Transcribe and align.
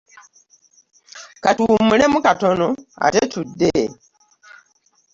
Ka 1.43 1.51
tuwummulemu 1.57 2.17
katono 2.25 2.67
ate 3.05 3.21
tudde. 3.31 3.71